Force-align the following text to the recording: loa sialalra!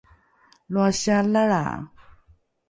loa 0.73 0.91
sialalra! 1.01 1.63